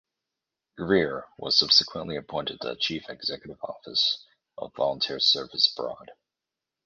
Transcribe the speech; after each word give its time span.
Greer 0.77 1.27
was 1.37 1.59
subsequently 1.59 2.15
appointed 2.15 2.57
the 2.59 2.75
chief 2.75 3.07
executive 3.07 3.63
office 3.63 4.25
of 4.57 4.73
Volunteer 4.73 5.19
Service 5.19 5.71
Abroad. 5.77 6.09